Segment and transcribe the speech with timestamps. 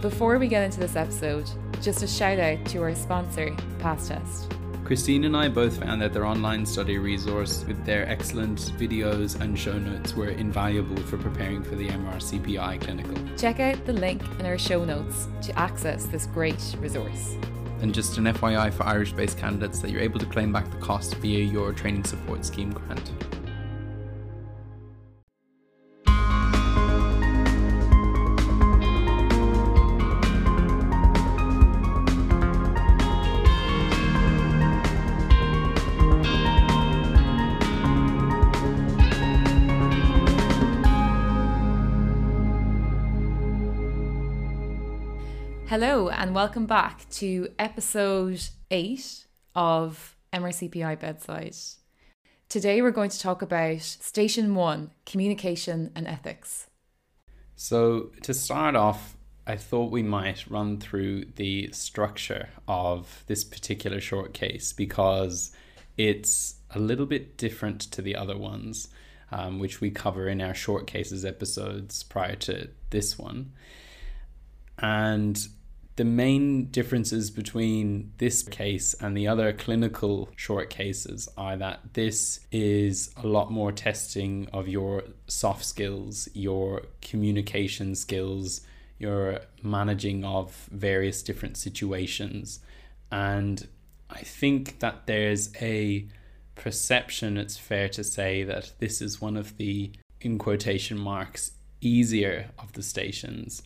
[0.00, 1.44] Before we get into this episode,
[1.82, 4.50] just a shout out to our sponsor, Pastest.
[4.82, 9.58] Christine and I both found that their online study resource with their excellent videos and
[9.58, 13.14] show notes were invaluable for preparing for the MRCPI clinical.
[13.36, 17.36] Check out the link in our show notes to access this great resource.
[17.82, 20.78] And just an FYI for Irish based candidates that you're able to claim back the
[20.78, 23.12] cost via your training support scheme grant.
[45.70, 48.42] Hello, and welcome back to episode
[48.72, 51.54] eight of MRCPI Bedside.
[52.48, 56.66] Today, we're going to talk about Station One Communication and Ethics.
[57.54, 64.00] So, to start off, I thought we might run through the structure of this particular
[64.00, 65.52] short case because
[65.96, 68.88] it's a little bit different to the other ones,
[69.30, 73.52] um, which we cover in our short cases episodes prior to this one.
[74.82, 75.38] And
[76.00, 82.40] the main differences between this case and the other clinical short cases are that this
[82.50, 88.62] is a lot more testing of your soft skills, your communication skills,
[88.98, 92.60] your managing of various different situations.
[93.12, 93.68] And
[94.08, 96.06] I think that there's a
[96.54, 99.90] perception, it's fair to say, that this is one of the,
[100.22, 103.60] in quotation marks, easier of the stations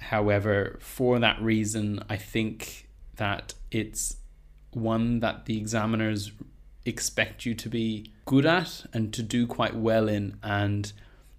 [0.00, 4.16] However, for that reason, I think that it's
[4.72, 6.32] one that the examiners
[6.84, 10.92] expect you to be good at and to do quite well in and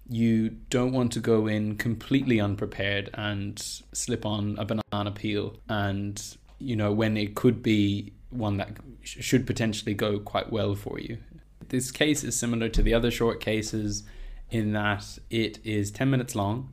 [0.08, 3.58] you don't want to go in completely unprepared and
[3.92, 9.46] slip on a banana peel and you know when it could be one that should
[9.46, 11.18] potentially go quite well for you.
[11.68, 14.04] This case is similar to the other short cases
[14.50, 16.72] in that it is 10 minutes long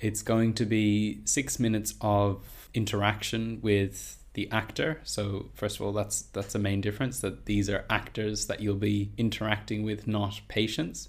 [0.00, 5.00] it's going to be six minutes of interaction with the actor.
[5.04, 8.76] So first of all, that's that's a main difference that these are actors that you'll
[8.76, 11.08] be interacting with, not patients.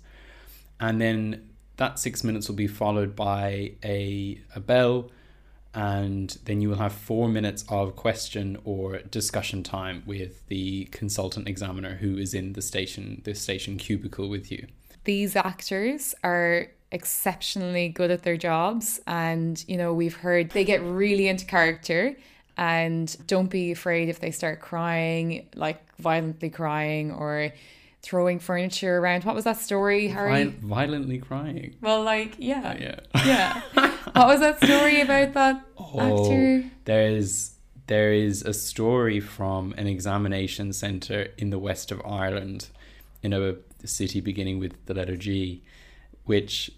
[0.79, 5.11] And then that six minutes will be followed by a, a bell
[5.73, 11.47] and then you will have four minutes of question or discussion time with the consultant
[11.47, 14.67] examiner who is in the station the station cubicle with you.
[15.05, 18.99] These actors are exceptionally good at their jobs.
[19.07, 22.15] And you know we've heard they get really into character
[22.57, 27.51] and don't be afraid if they start crying like violently crying or
[28.01, 29.23] throwing furniture around.
[29.23, 30.45] What was that story harry?
[30.45, 31.75] Violently crying.
[31.81, 32.77] Well like yeah.
[32.77, 33.61] Yeah yeah.
[34.13, 37.51] What was that story about that oh, actor there's
[37.87, 42.69] there is a story from an examination center in the west of ireland
[43.21, 45.63] in a city beginning with the letter g
[46.25, 46.71] which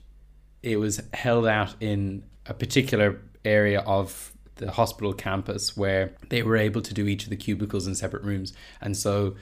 [0.63, 6.57] it was held out in a particular area of the hospital campus where they were
[6.57, 8.53] able to do each of the cubicles in separate rooms.
[8.81, 9.35] And so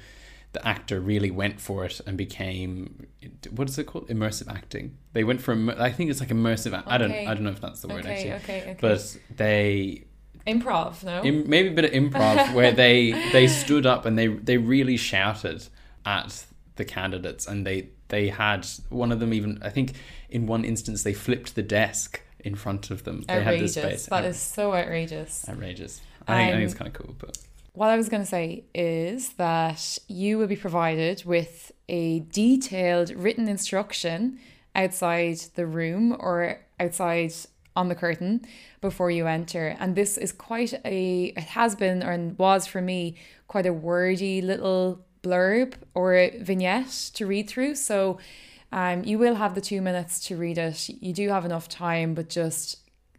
[0.53, 3.07] the actor really went for it and became
[3.51, 6.83] what is it called immersive acting they went from i think it's like immersive okay.
[6.87, 8.77] i don't i don't know if that's the word okay, actually okay, okay.
[8.81, 10.03] but they
[10.45, 14.27] improv no Im, maybe a bit of improv where they they stood up and they
[14.27, 15.65] they really shouted
[16.05, 16.45] at
[16.81, 19.93] the candidates and they they had one of them even i think
[20.29, 23.23] in one instance they flipped the desk in front of them.
[23.27, 23.75] They outrageous.
[23.75, 24.09] had this space.
[24.09, 25.47] That is so outrageous.
[25.47, 26.01] Outrageous.
[26.27, 27.37] I think, um, I think it's kind of cool, but
[27.73, 33.11] what I was going to say is that you will be provided with a detailed
[33.11, 34.39] written instruction
[34.75, 37.33] outside the room or outside
[37.75, 38.41] on the curtain
[38.81, 39.75] before you enter.
[39.79, 43.15] And this is quite a, it has been or was for me
[43.47, 47.75] quite a wordy little blurb or vignette to read through.
[47.75, 48.19] So
[48.71, 50.89] um, you will have the two minutes to read it.
[50.89, 52.77] You do have enough time, but just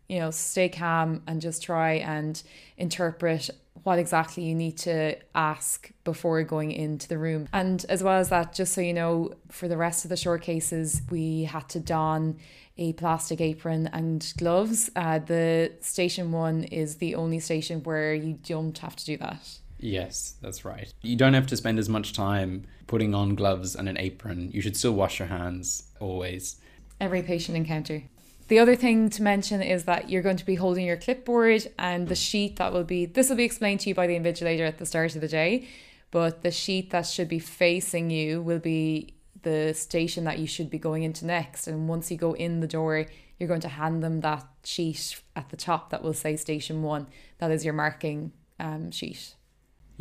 [0.08, 2.42] you know, stay calm and just try and
[2.76, 3.48] interpret
[3.82, 7.48] what exactly you need to ask before going into the room.
[7.50, 10.42] And as well as that, just so you know, for the rest of the short
[10.42, 12.36] cases, we had to don
[12.76, 14.90] a plastic apron and gloves.
[14.94, 19.58] Uh, the station one is the only station where you don't have to do that.
[19.82, 20.92] Yes, that's right.
[21.02, 24.50] You don't have to spend as much time putting on gloves and an apron.
[24.52, 26.56] You should still wash your hands always.
[27.00, 28.04] Every patient encounter.
[28.48, 32.08] The other thing to mention is that you're going to be holding your clipboard and
[32.08, 34.78] the sheet that will be this will be explained to you by the invigilator at
[34.78, 35.68] the start of the day,
[36.10, 40.70] but the sheet that should be facing you will be the station that you should
[40.70, 43.06] be going into next and once you go in the door
[43.42, 47.08] you're going to hand them that sheet at the top that will say station one.
[47.38, 48.30] That is your marking
[48.60, 49.34] um, sheet.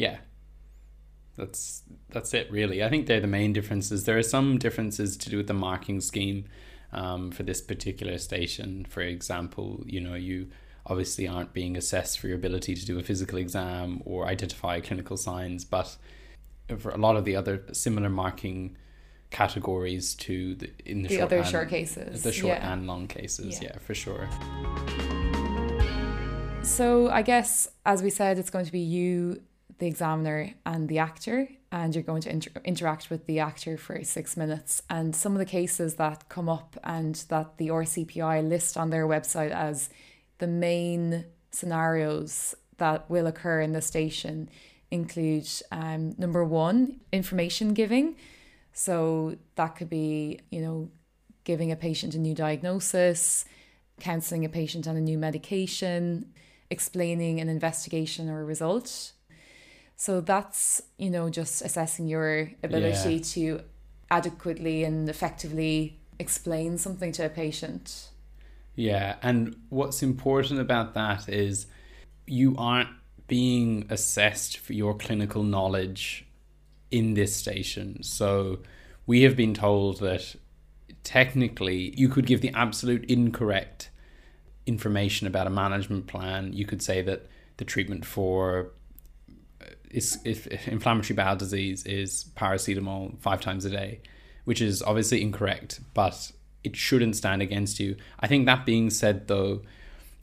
[0.01, 0.17] Yeah.
[1.37, 2.83] That's that's it really.
[2.83, 4.03] I think they're the main differences.
[4.05, 6.45] There are some differences to do with the marking scheme
[6.91, 8.85] um, for this particular station.
[8.89, 10.49] For example, you know, you
[10.87, 15.17] obviously aren't being assessed for your ability to do a physical exam or identify clinical
[15.17, 15.95] signs, but
[16.79, 18.75] for a lot of the other similar marking
[19.29, 22.73] categories to the in the, The short other and, short cases, the short yeah.
[22.73, 23.61] and long cases.
[23.61, 23.69] Yeah.
[23.73, 24.27] Yeah, for sure.
[26.63, 29.41] So I guess, as we said, it's going to be you,
[29.81, 34.03] the examiner, and the actor, and you're going to inter- interact with the actor for
[34.03, 34.83] six minutes.
[34.91, 39.07] And some of the cases that come up and that the RCPI list on their
[39.07, 39.89] website as
[40.37, 44.49] the main scenarios that will occur in the station
[44.91, 48.15] include um, number one, information giving.
[48.73, 50.91] So that could be, you know,
[51.43, 53.45] giving a patient a new diagnosis,
[53.99, 56.31] counseling a patient on a new medication,
[56.69, 59.13] explaining an investigation or a result.
[60.01, 63.21] So that's, you know, just assessing your ability Yeah.
[63.35, 63.61] to
[64.09, 68.09] adequately and effectively explain something to a patient.
[68.75, 71.67] Yeah, and what's important about that is
[72.25, 72.89] you aren't
[73.27, 76.25] being assessed for your clinical knowledge
[76.89, 78.01] in this station.
[78.01, 78.63] So
[79.05, 80.35] we have been told that
[81.03, 83.91] technically you could give the absolute incorrect
[84.65, 86.53] information about a management plan.
[86.53, 87.27] You could say that
[87.57, 88.71] the treatment for
[89.93, 94.01] is if, inflammatory bowel disease is paracetamol five times a day,
[94.45, 96.31] which is obviously incorrect, but
[96.63, 97.95] it shouldn't stand against you.
[98.19, 99.61] I think that being said, though,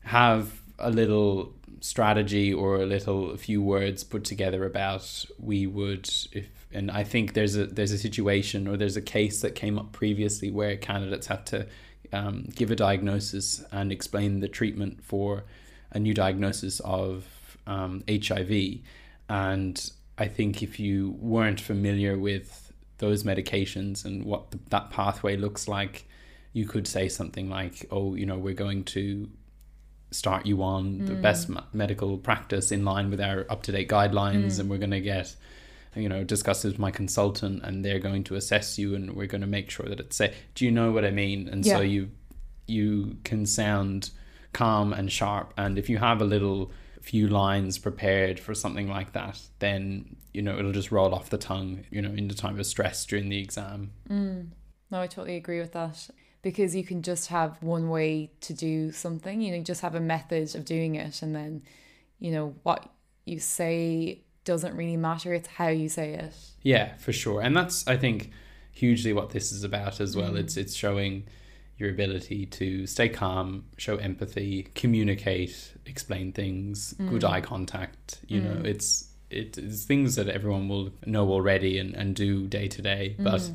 [0.05, 6.11] have a little strategy or a little a few words put together about we would
[6.33, 9.79] if and I think there's a there's a situation or there's a case that came
[9.79, 11.67] up previously where candidates had to
[12.13, 15.45] um, give a diagnosis and explain the treatment for
[15.93, 17.27] a new diagnosis of
[17.67, 18.81] um, HIV
[19.29, 25.37] and I think if you weren't familiar with those medications and what the, that pathway
[25.37, 26.09] looks like
[26.53, 29.29] you could say something like oh you know we're going to
[30.11, 31.23] start you on the mm.
[31.23, 34.61] best medical practice in line with our up-to-date guidelines mm.
[34.61, 35.35] and we're going to get
[35.95, 39.41] you know discuss with my consultant and they're going to assess you and we're going
[39.41, 40.35] to make sure that it's safe.
[40.55, 41.49] Do you know what i mean?
[41.49, 42.11] And so you
[42.67, 44.11] you can sound
[44.53, 49.13] calm and sharp and if you have a little few lines prepared for something like
[49.13, 52.59] that then you know it'll just roll off the tongue you know in the time
[52.59, 54.47] of stress during the exam mm.
[54.91, 56.09] No, I totally agree with that
[56.43, 59.41] because you can just have one way to do something.
[59.41, 61.63] You know, you just have a method of doing it, and then,
[62.19, 62.89] you know, what
[63.25, 65.35] you say doesn't really matter.
[65.35, 66.35] It's how you say it.
[66.63, 67.43] Yeah, for sure.
[67.43, 68.31] And that's I think
[68.73, 70.33] hugely what this is about as well.
[70.33, 70.41] Mm.
[70.41, 71.27] It's it's showing
[71.79, 77.31] your ability to stay calm, show empathy, communicate, explain things, good mm.
[77.31, 78.21] eye contact.
[78.27, 78.65] You know, mm.
[78.65, 83.15] it's it- it's things that everyone will know already and, and do day to day.
[83.19, 83.25] Mm.
[83.25, 83.51] But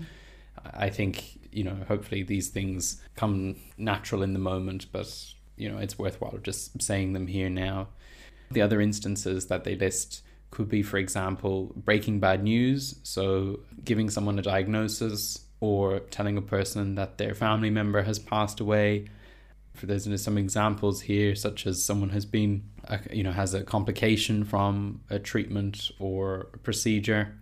[0.73, 5.07] I think, you know, hopefully these things come natural in the moment, but
[5.57, 7.89] you know, it's worthwhile just saying them here now.
[8.51, 10.21] The other instances that they list
[10.51, 12.95] could be, for example, breaking bad news.
[13.03, 18.60] So, giving someone a diagnosis or telling a person that their family member has passed
[18.60, 19.06] away.
[19.74, 23.63] For there's some examples here, such as someone has been, uh, you know, has a
[23.63, 27.34] complication from a treatment or a procedure.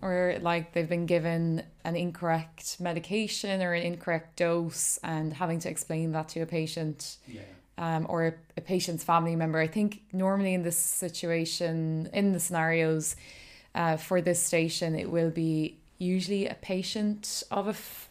[0.00, 5.68] Or like they've been given an incorrect medication or an incorrect dose, and having to
[5.68, 7.16] explain that to a patient.
[7.76, 9.58] um, or a, a patient's family member.
[9.58, 13.16] I think normally in this situation, in the scenarios
[13.74, 18.08] uh, for this station, it will be usually a patient of a, f-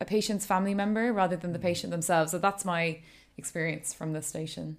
[0.00, 2.32] a patient's family member rather than the patient themselves.
[2.32, 3.00] So that's my
[3.36, 4.76] experience from this station.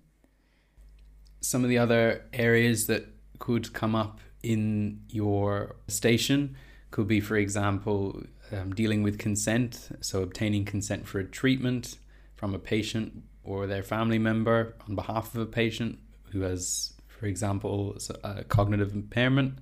[1.42, 3.08] some of the other areas that
[3.40, 6.56] could come up in your station
[6.92, 8.22] could be, for example,
[8.52, 11.98] um, dealing with consent, so obtaining consent for a treatment
[12.36, 15.98] from a patient or their family member on behalf of a patient
[16.32, 19.58] who has, for example, a cognitive impairment.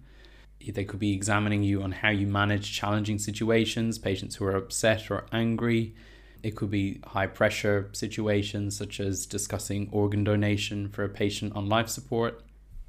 [0.67, 5.09] They could be examining you on how you manage challenging situations, patients who are upset
[5.09, 5.95] or angry.
[6.43, 11.67] It could be high pressure situations, such as discussing organ donation for a patient on
[11.67, 12.43] life support.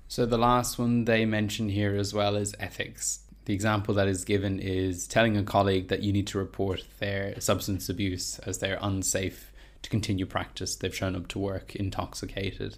[0.08, 3.20] So, the last one they mention here as well is ethics.
[3.44, 7.40] The example that is given is telling a colleague that you need to report their
[7.40, 10.76] substance abuse as they're unsafe to continue practice.
[10.76, 12.76] They've shown up to work intoxicated,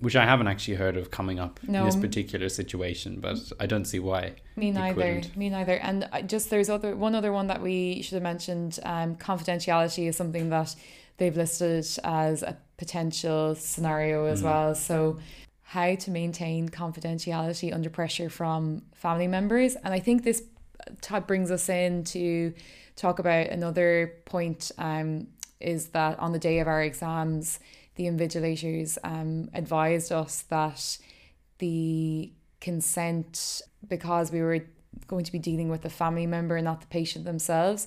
[0.00, 3.84] which I haven't actually heard of coming up in this particular situation, but I don't
[3.84, 4.34] see why.
[4.56, 5.22] Me neither.
[5.36, 5.74] Me neither.
[5.74, 8.78] And just there's other one other one that we should have mentioned.
[8.82, 10.74] Um, confidentiality is something that
[11.16, 14.74] they've listed as a potential scenario as well.
[14.74, 15.18] So,
[15.62, 19.76] how to maintain confidentiality under pressure from family members.
[19.76, 20.42] And I think this
[21.00, 22.52] type brings us in to
[22.96, 25.26] talk about another point um,
[25.60, 27.58] is that on the day of our exams,
[27.96, 30.98] the invigilators um, advised us that
[31.58, 34.66] the consent, because we were
[35.06, 37.86] going to be dealing with the family member, and not the patient themselves,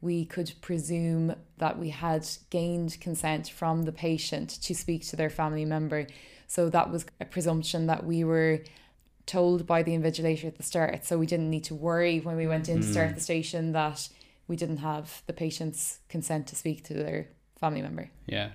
[0.00, 5.30] we could presume that we had gained consent from the patient to speak to their
[5.30, 6.06] family member.
[6.46, 8.60] So that was a presumption that we were
[9.26, 11.06] told by the invigilator at the start.
[11.06, 14.08] So we didn't need to worry when we went in to start the station that
[14.46, 18.10] we didn't have the patient's consent to speak to their family member.
[18.26, 18.50] Yeah.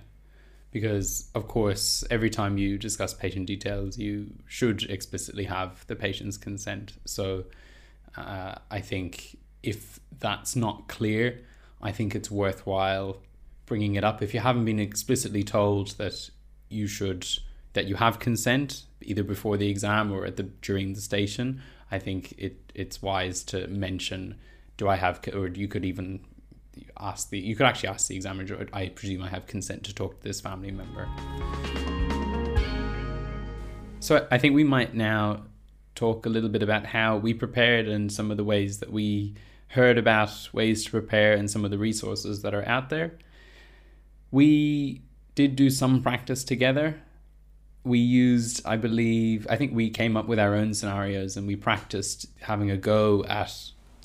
[0.70, 6.36] Because, of course, every time you discuss patient details, you should explicitly have the patient's
[6.36, 6.92] consent.
[7.04, 7.44] So,
[8.16, 11.40] uh, I think if that's not clear,
[11.82, 13.18] I think it's worthwhile
[13.66, 14.22] bringing it up.
[14.22, 16.30] If you haven't been explicitly told that
[16.68, 17.26] you should,
[17.72, 21.98] that you have consent, either before the exam or at the during the station, I
[21.98, 24.36] think it it's wise to mention.
[24.76, 26.20] Do I have, or you could even
[26.98, 30.18] ask the you could actually ask the examiner i presume i have consent to talk
[30.18, 31.08] to this family member.
[34.00, 35.44] So i think we might now
[35.94, 39.34] talk a little bit about how we prepared and some of the ways that we
[39.68, 43.12] heard about ways to prepare and some of the resources that are out there.
[44.30, 45.02] We
[45.34, 47.00] did do some practice together.
[47.84, 51.56] We used i believe i think we came up with our own scenarios and we
[51.56, 53.54] practiced having a go at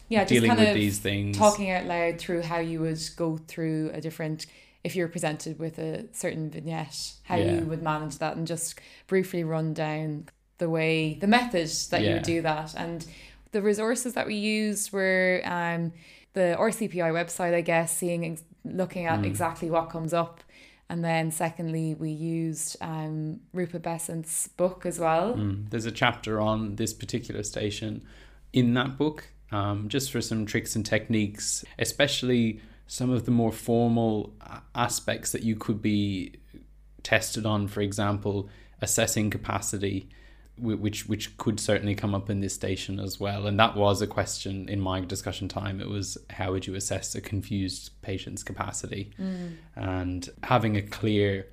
[0.10, 1.38] yeah, just dealing kind with of these things.
[1.38, 4.46] talking out loud through how you would go through a different
[4.84, 7.60] if you're presented with a certain vignette, how Yeah.
[7.60, 10.28] you would manage that and just briefly run down
[10.60, 12.76] the way the methods that you would do that.
[12.78, 13.04] And
[13.52, 15.92] the resources that we used were um
[16.34, 20.42] the RCPI website, I guess, seeing looking at exactly what comes up.
[20.88, 25.34] And then secondly, we used um Rupert Besant's book as well.
[25.34, 28.04] Mm, There's a chapter on this particular station
[28.54, 33.52] in that book, um, just for some tricks and techniques, especially some of the more
[33.52, 34.34] formal
[34.76, 36.34] aspects that you could be
[37.04, 37.68] tested on.
[37.68, 38.50] For example,
[38.82, 40.10] assessing capacity,
[40.58, 43.48] which which could certainly come up in this station as well.
[43.48, 45.80] And that was a question in my discussion time.
[45.80, 49.12] It was how would you assess a confused patient's capacity,
[49.76, 51.48] and having a clear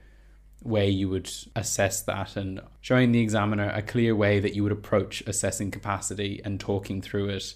[0.65, 4.73] way you would assess that and showing the examiner a clear way that you would
[4.73, 7.55] approach assessing capacity and talking through it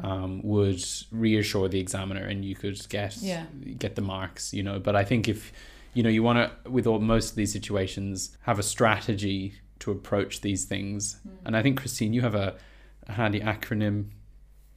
[0.00, 3.44] um, would reassure the examiner and you could get Yeah.
[3.78, 4.78] get the marks you know.
[4.78, 5.52] But i think if
[5.94, 9.90] you know you want to with all most of these situations have a strategy to
[9.90, 11.16] approach these things.
[11.44, 12.54] And i think christine you have a,
[13.06, 14.06] a handy acronym.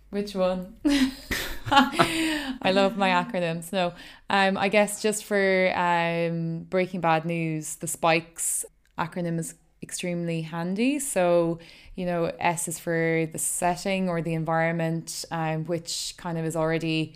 [0.10, 0.76] Which one?
[2.62, 3.72] I love my acronyms.
[3.72, 3.94] No,
[4.30, 8.66] um, I guess just for um, Breaking Bad News, the Spikes
[8.98, 11.00] acronym is extremely handy.
[11.00, 11.60] So,
[11.96, 16.56] you know, S is for the setting or the environment, um, which kind of is
[16.56, 17.16] already,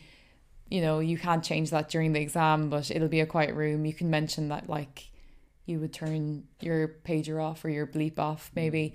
[0.70, 3.86] you know, you can't change that during the exam, but it'll be a quiet room.
[3.86, 5.10] You can mention that, like,
[5.66, 8.94] you would turn your pager off or your bleep off, maybe.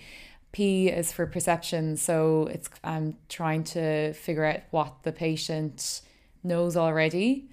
[0.52, 6.00] P is for perception, so it's um trying to figure out what the patient
[6.43, 7.49] knows already.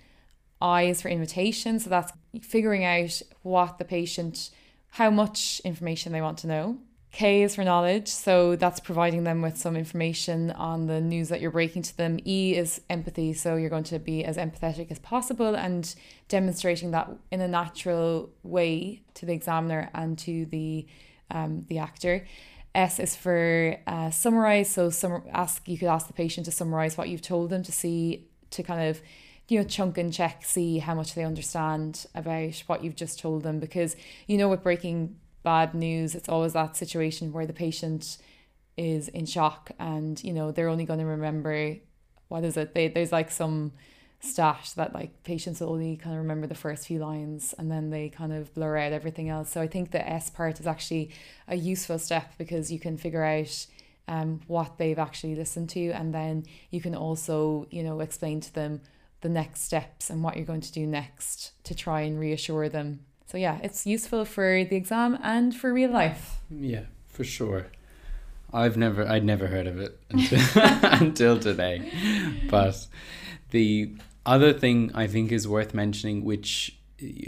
[0.62, 4.50] I is for invitation, so that's figuring out what the patient,
[4.90, 6.78] how much information they want to know.
[7.12, 11.40] K is for knowledge, so that's providing them with some information on the news that
[11.40, 12.20] you're breaking to them.
[12.26, 15.96] E is empathy, so you're going to be as empathetic as possible and
[16.28, 20.86] demonstrating that in a natural way to the examiner and to the
[21.32, 22.26] um, the actor.
[22.76, 24.70] S is for uh, summarize.
[24.70, 27.72] So sum- ask you could ask the patient to summarize what you've told them to
[27.72, 29.02] see to kind of
[29.48, 33.44] you know chunk and check see how much they understand about what you've just told
[33.44, 33.96] them because
[34.28, 38.18] you know with breaking bad news it's always that situation where the patient
[38.78, 41.76] is in shock and you know they're only going to remember
[42.28, 43.72] what is it they, there's like some
[44.20, 48.10] stat that like patients only kind of remember the first few lines and then they
[48.10, 49.50] kind of blur out everything else.
[49.52, 51.12] So i think the s part is actually
[51.48, 53.68] a useful step because you can figure out
[54.08, 58.54] um, what they've actually listened to and then you can also you know explain to
[58.54, 58.82] them
[59.22, 63.00] the next steps and what you're going to do next to try and reassure them.
[63.26, 66.38] So yeah it's useful for the exam and for real life.
[66.50, 67.68] Yeah, for sure.
[68.56, 70.40] I've never, I'd never heard of it until,
[70.84, 71.92] until today.
[72.50, 72.88] But
[73.52, 73.96] the
[74.26, 76.78] other thing I think is worth mentioning, which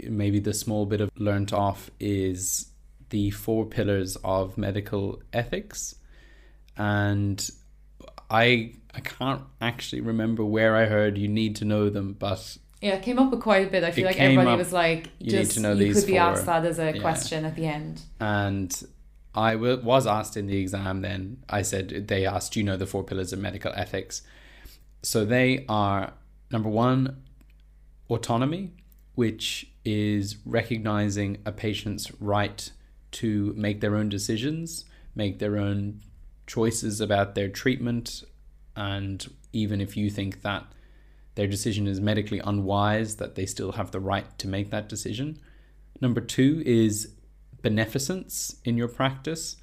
[0.08, 2.70] maybe the small bit of learnt off, is
[3.10, 5.94] the four pillars of medical ethics.
[6.76, 7.48] And
[8.30, 12.94] I, I can't actually remember where I heard you need to know them, but Yeah,
[12.94, 13.84] it came up with quite a bit.
[13.84, 16.06] I feel like everybody up- was like, you need just to know you these could
[16.06, 16.20] be four.
[16.22, 17.00] asked that as a Yeah.
[17.00, 18.02] question at the end.
[18.20, 18.70] And
[19.38, 22.86] I w- was asked in the exam then, I said, they asked, you know the
[22.86, 24.22] four pillars of medical ethics?
[25.02, 26.12] So they are
[26.50, 27.22] number one,
[28.10, 28.72] autonomy,
[29.14, 32.68] which is recognizing a patient's right
[33.12, 36.00] to make their own decisions, make their own
[36.48, 38.24] choices about their treatment.
[38.74, 40.64] And even if you think that
[41.36, 45.38] their decision is medically unwise, that they still have the right to make that decision.
[46.00, 47.12] Number two is
[47.62, 49.56] beneficence in your practice.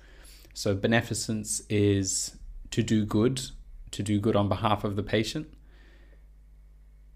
[0.54, 2.38] So, beneficence is
[2.72, 3.42] to do good,
[3.92, 5.54] to do good on behalf of the patient.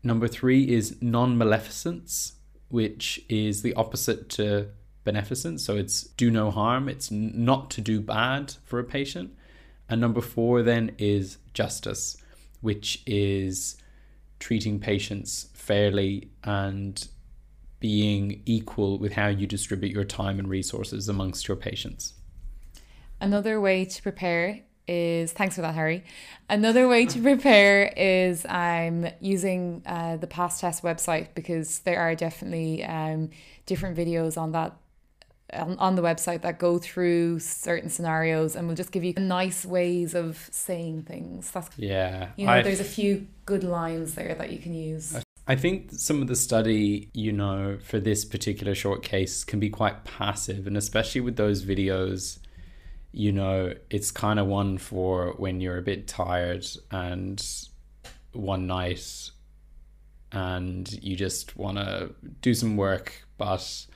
[0.04, 2.34] Number three is non maleficence,
[2.70, 4.70] which is the opposite to
[5.04, 5.64] beneficence.
[5.64, 9.32] So, it's do no harm, it's not to do bad for a patient.
[9.90, 12.16] And number four then is justice,
[12.62, 13.76] which is
[14.40, 17.08] treating patients fairly and
[17.80, 22.14] being equal with how you distribute your time and resources amongst your patients.
[23.22, 26.04] Another way to prepare is thanks for that, Harry.
[26.50, 32.84] Another way to prepare is um, using uh, the Pastest website because there are definitely
[32.84, 33.30] um,
[33.66, 34.76] different videos on that
[35.54, 39.66] on, on the website that go through certain scenarios and will just give you nice
[39.66, 41.50] ways of saying things.
[41.52, 42.30] That's Yeah.
[42.36, 45.16] you know, I- there's a few good lines there that you can use.
[45.16, 45.24] I
[45.56, 50.04] think some of the study, you know, for this particular short case can be quite
[50.04, 52.40] passive, and especially with those videos,
[53.12, 57.44] you know, it's kind of one for when you're a bit tired and
[58.34, 59.32] one night
[60.32, 63.88] and you just want to do some work, but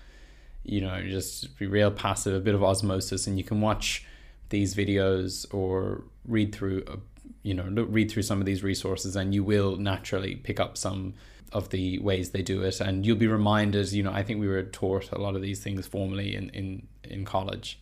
[0.64, 4.06] you know, just be real passive, a bit of osmosis, and you can watch
[4.50, 6.96] these videos or read through, uh,
[7.44, 11.14] you know, read through some of these resources, and you will naturally pick up some
[11.54, 13.92] of the ways they do it, and you'll be reminded.
[13.92, 16.88] You know, I think we were taught a lot of these things formally in in
[17.04, 17.80] in college,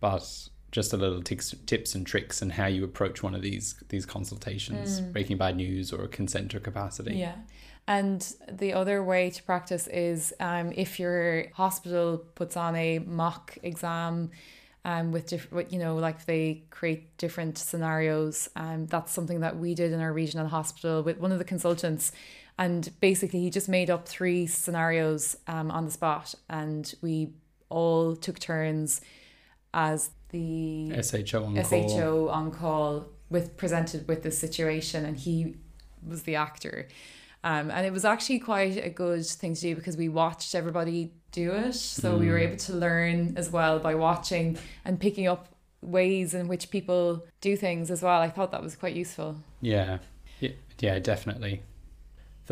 [0.00, 3.76] but just a little tics, tips and tricks and how you approach one of these
[3.90, 7.14] these consultations, breaking bad news or consent or capacity.
[7.16, 7.34] Yeah.
[7.86, 13.58] And the other way to practice is um, if your hospital puts on a mock
[13.62, 14.30] exam
[14.84, 18.48] um, with different, you know, like they create different scenarios.
[18.56, 22.12] Um, that's something that we did in our regional hospital with one of the consultants.
[22.58, 27.30] And basically, he just made up three scenarios um, on the spot, and we
[27.68, 29.00] all took turns
[29.74, 32.28] as the SHO on call.
[32.28, 35.56] On call with presented with the situation and he
[36.06, 36.88] was the actor.
[37.44, 41.12] Um, and it was actually quite a good thing to do because we watched everybody
[41.32, 41.74] do it.
[41.74, 45.48] So we were able to learn as well by watching and picking up
[45.80, 48.20] ways in which people do things as well.
[48.20, 49.36] I thought that was quite useful.
[49.60, 49.98] Yeah.
[50.38, 51.62] yeah, yeah, definitely.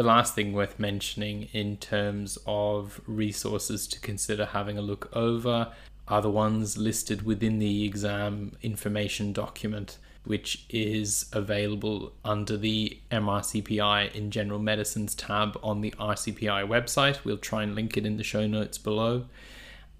[0.00, 5.74] The last thing worth mentioning in terms of resources to consider having a look over
[6.08, 14.14] are the ones listed within the exam information document, which is available under the MRCPI
[14.14, 17.22] in General Medicines tab on the RCPI website.
[17.22, 19.26] We'll try and link it in the show notes below.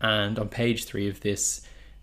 [0.01, 1.61] And on page three of this,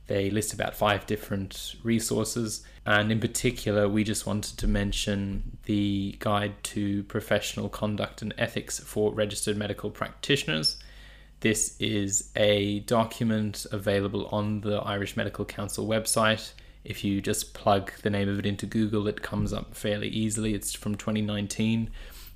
[0.08, 2.64] they list about five different resources.
[2.86, 8.80] And in particular, we just wanted to mention the Guide to Professional Conduct and Ethics
[8.80, 10.78] for Registered Medical Practitioners.
[11.42, 16.54] This is a document available on the Irish Medical Council website.
[16.84, 20.54] If you just plug the name of it into Google, it comes up fairly easily.
[20.54, 21.92] It's from 2019.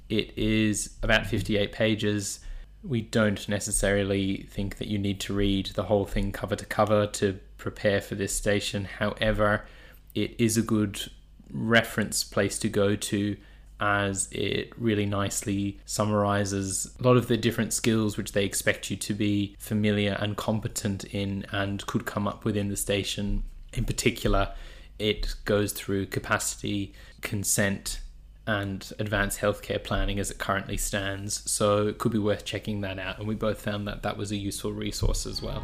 [0.09, 2.41] It is about 58 pages.
[2.83, 7.07] We don't necessarily think that you need to read the whole thing cover to cover
[7.07, 8.85] to prepare for this station.
[8.85, 9.65] However,
[10.13, 11.09] it is a good
[11.51, 13.37] reference place to go to
[13.79, 18.97] as it really nicely summarizes a lot of the different skills which they expect you
[18.97, 23.41] to be familiar and competent in and could come up within the station.
[23.73, 24.53] In particular,
[24.99, 28.01] it goes through capacity, consent,
[28.45, 31.49] and advanced healthcare planning as it currently stands.
[31.49, 33.17] So it could be worth checking that out.
[33.17, 35.63] And we both found that that was a useful resource as well.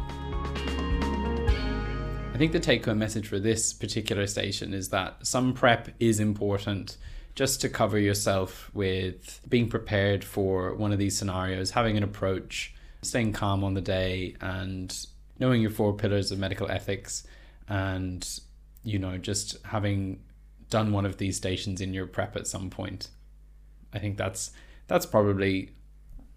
[2.38, 6.20] I think the take home message for this particular station is that some prep is
[6.20, 6.96] important
[7.34, 12.76] just to cover yourself with being prepared for one of these scenarios, having an approach,
[13.02, 15.08] staying calm on the day, and
[15.40, 17.26] knowing your four pillars of medical ethics,
[17.68, 18.38] and
[18.84, 20.20] you know, just having
[20.70, 23.08] done one of these stations in your prep at some point.
[23.92, 24.52] I think that's
[24.86, 25.70] that's probably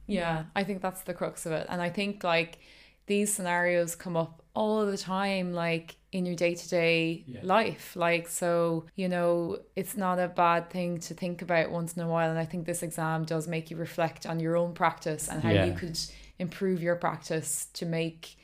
[0.07, 1.67] Yeah, I think that's the crux of it.
[1.69, 2.57] And I think like
[3.05, 7.95] these scenarios come up all the time, like in your day to day life.
[7.95, 12.07] Like, so, you know, it's not a bad thing to think about once in a
[12.07, 12.29] while.
[12.29, 15.51] And I think this exam does make you reflect on your own practice and how
[15.51, 15.97] you could
[16.39, 18.37] improve your practice to make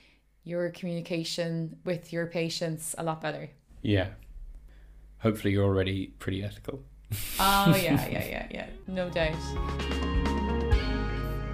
[0.43, 3.49] your communication with your patients a lot better.
[3.81, 4.09] Yeah.
[5.19, 6.83] Hopefully, you're already pretty ethical.
[7.39, 8.67] Oh, yeah, yeah, yeah, yeah.
[8.87, 10.36] No doubt.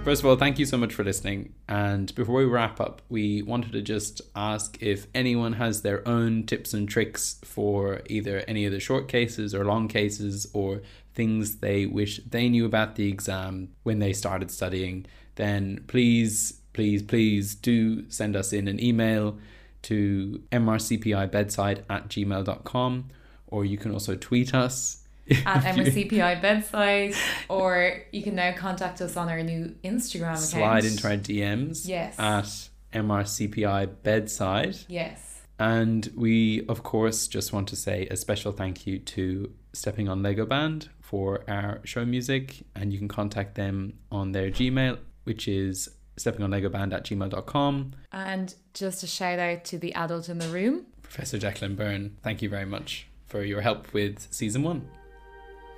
[0.04, 1.54] First of all, thank you so much for listening.
[1.66, 6.44] And before we wrap up, we wanted to just ask if anyone has their own
[6.44, 10.82] tips and tricks for either any of the short cases or long cases or
[11.14, 17.02] things they wish they knew about the exam when they started studying, then please, please,
[17.02, 19.38] please do send us in an email
[19.82, 23.10] to mrcpibedside at gmail.com
[23.46, 25.03] or you can also tweet us
[25.46, 27.14] At MRCPI Bedside,
[27.48, 30.38] or you can now contact us on our new Instagram account.
[30.40, 32.14] slide into our DMs Yes.
[32.18, 34.76] at MRCPI bedside.
[34.88, 35.42] Yes.
[35.58, 40.22] And we, of course, just want to say a special thank you to Stepping on
[40.22, 42.64] Lego Band for our show music.
[42.74, 47.92] And you can contact them on their Gmail, which is steppingonlegoband at gmail.com.
[48.12, 50.86] And just a shout out to the adult in the room.
[51.02, 54.88] Professor Jacqueline Byrne, thank you very much for your help with season one.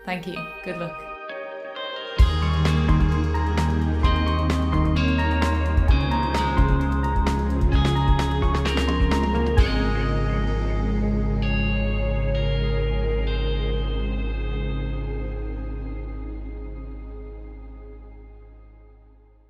[0.07, 0.39] Thank you.
[0.65, 1.06] Good luck.